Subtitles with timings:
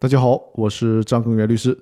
[0.00, 1.78] 大家好，我是张根源律师。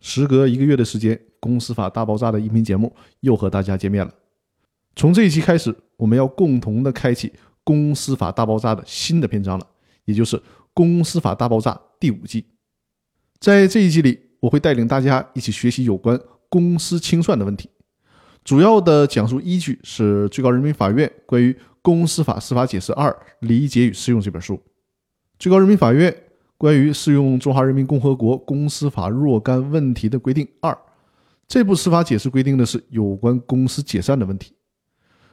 [0.00, 4.12] 时隔一个月的时间，《公司法大爆炸》的音频节目又和大家见面了。
[4.96, 7.28] 从这一期开始，我们要共同的开启
[7.62, 9.64] 《公司法大爆炸》的新的篇章了，
[10.04, 10.36] 也就是
[10.74, 11.70] 《公司法大爆炸》
[12.00, 12.44] 第五季。
[13.38, 17.70] 在这一季里，我会带领大家一起学习有关公司清算的问题。
[18.42, 24.60] 主要的讲述依据是最高人民法院关于《公司法司法解释二理解与适用》这本书。
[25.38, 26.12] 最高人民法院
[26.56, 30.76] 关于适用《中华人民共和国公司法》若干问题的规定二，
[31.48, 34.54] 这部司法解释规定的是有关公司解散的问题。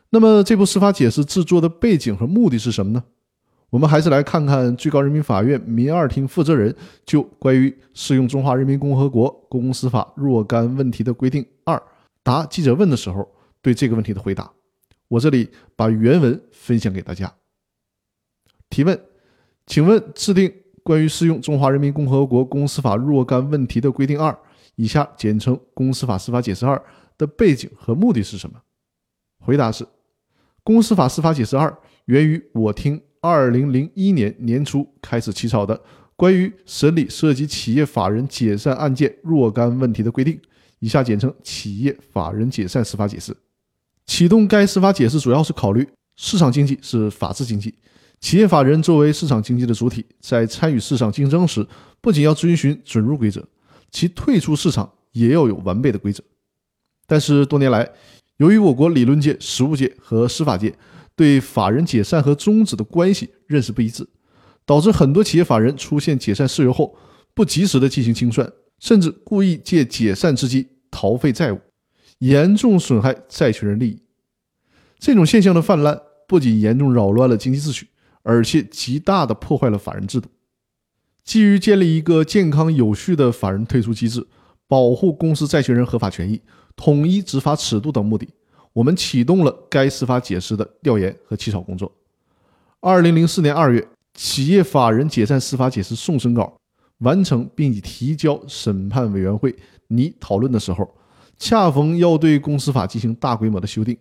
[0.09, 3.03] 那么，这部司法解释制作的背景和目的是什么呢？
[3.69, 11.81] 我们还是来看看最高人民法院民二庭负责人就关于适用《中华人民共和国公司法》若干问题的规定二
[12.23, 13.25] 答记者问的时候
[13.61, 14.51] 对这个问题的回答。
[15.07, 17.31] 我这里把原文分享给大家。
[18.69, 18.99] 提问。
[19.67, 20.51] 请问制定
[20.83, 24.37] 关于适用《中华人民共和国公司法》若干问题的规定二
[24.75, 26.75] （以下简称《公司法司法解释二》）
[27.17, 28.59] 的背景和目的是什么？
[29.39, 29.83] 回答是：
[30.63, 31.69] 《公司法司法解释二》
[32.05, 35.79] 源于我厅2001年年初开始起草的
[36.15, 40.39] 关于审理涉及企业法人解散案件若干问题的规定
[40.79, 43.31] （以下简称《企业法人解散司法解释》）。
[44.07, 47.73] 启动该司法解释主要是考虑市场经济是法治经济。
[48.21, 51.67] 企业法人作为市场经济的主体，在参与市场竞争时，
[51.99, 53.45] 不仅要遵循准入规则，
[53.89, 56.23] 其退出市场也要有完备的规则。
[57.07, 57.91] 但是多年来，
[58.37, 60.73] 由于我国理论界、实务界和司法界
[61.15, 64.07] 对法人解散和终止的关系认识不一致，
[64.65, 66.95] 导致很多企业法人出现解散事由后
[67.33, 68.49] 不及时的进行清算，
[68.79, 71.59] 甚至故意借解散之机逃废债务，
[72.19, 73.99] 严重损害债权人利益。
[74.99, 77.87] 这种现象的泛滥，不仅严重扰乱了经济秩序。
[78.23, 80.29] 而且极大地破坏了法人制度。
[81.23, 84.25] 基于建立一个健康有序的法人退出机制，
[84.67, 86.41] 保护公司债权人合法权益，
[86.75, 88.27] 统一执法尺度等目的，
[88.73, 91.91] 我们启动了该司法解释的调研和起草工作。
[92.79, 96.57] 二零零四年二月，企业法人解散司法解释送审稿
[96.97, 99.55] 完成，并已提交审判委员会
[99.89, 100.91] 拟讨论的时候，
[101.37, 103.95] 恰逢要对公司法进行大规模的修订。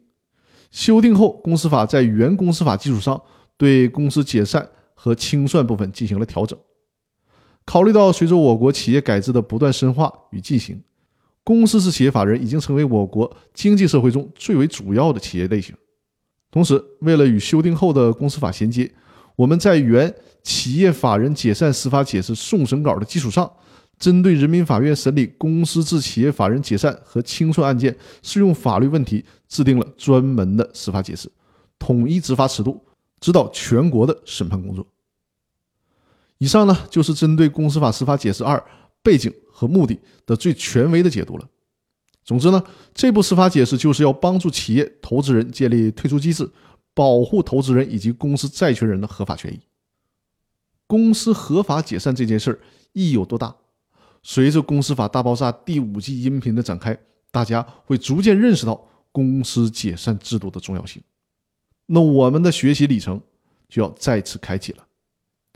[0.70, 3.20] 修订后，公司法在原公司法基础上。
[3.60, 6.58] 对公司解散和清算部分进行了调整。
[7.66, 10.82] 考虑到随着我国企业改制的不断深化与进行，
[11.44, 15.76] 公司制企业法人已经成为我国经济社会中最为主要的企业类型。
[16.50, 18.90] 同时，为了与修订后的公司法衔接，
[19.36, 23.52] 我们在原企业法人解散司法解释送审稿的基础上，
[23.98, 31.30] 针对人民法院审理公司制企业法人解散和清算案件适用法律问题，制定了专门的司法解释，
[31.78, 32.82] 统一执法尺度。
[33.20, 34.86] 指导全国的审判工作。
[36.38, 38.56] 以上呢，就是针对《公司法司法解释二》
[39.02, 41.46] 背景和目的的最权威的解读了。
[42.24, 42.62] 总之呢，
[42.94, 46.50] 这部司法解释就是要帮助企业投资人建立退出机制，
[46.94, 49.60] 保护投资人以及公司债权人的合法权益。
[50.86, 52.60] 公司合法解散这件事儿
[52.92, 53.54] 意义有多大？
[54.22, 56.98] 随着《公司法大爆炸》第五季音频的展开，
[57.30, 61.02] 大家会逐渐认识到公司解散制度的重要性。
[61.92, 63.20] 那我们的学习里程
[63.68, 64.86] 就要再次开启了。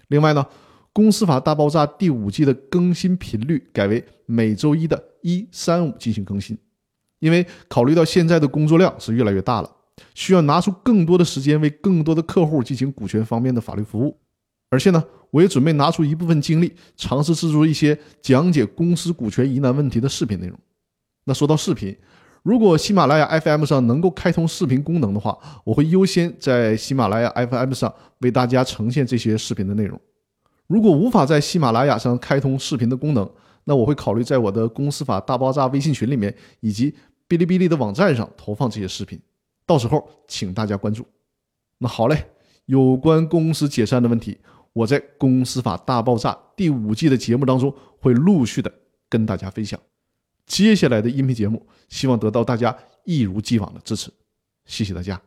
[0.09, 0.45] 另外呢，
[0.93, 6.59] 《公司法大爆炸》第五季的更新频率改为每周一的一三五进行更新，
[7.21, 9.71] 因为考虑到现在的工作量是越来越大了，
[10.15, 14.19] 需要拿出更多的时间为更多的客户进行股权方面的法律服务。
[14.71, 20.59] 而且呢，我也准备拿出一部分精力，尝试制作一些讲解公司股权疑难问题的视频内容。
[21.27, 21.97] 那说到视频，
[22.44, 29.99] 如果喜马拉雅 FM 上能够开通视频功能的话，我会优先在喜马拉雅 FM 上为大家呈现这些视频的内容。
[30.66, 33.27] 如果无法在喜马拉雅上开通视频的功能，
[33.65, 36.94] 那我会考虑在我的公司法大爆炸微信群里面以及
[37.27, 39.19] 哔哩哔哩的网站上投放这些视频。
[39.66, 41.03] 到时候请大家关注。
[41.78, 42.27] 那好嘞，
[42.66, 44.37] 有关公司解散的问题，
[44.75, 48.71] 我在公司法大爆炸第五季的节目当中会陆续的
[49.09, 49.80] 跟大家分享。
[50.46, 54.10] 接下来的音频节目，希望得到大家一如既往的支持，
[54.66, 55.20] 谢谢大家。